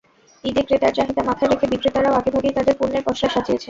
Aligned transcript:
ঈদে 0.43 0.61
ক্রেতার 0.63 0.95
চাহিদা 0.97 1.21
মাথায় 1.29 1.49
রেখে 1.51 1.65
বিক্রেতারাও 1.71 2.17
আগেভাগেই 2.19 2.55
তাঁদের 2.57 2.75
পণ্যের 2.79 3.05
পসরা 3.07 3.29
সাজিয়েছেন। 3.33 3.59